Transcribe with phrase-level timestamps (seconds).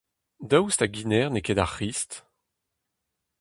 [0.49, 2.11] Daoust hag hennezh n’eo ket ar C’hrist?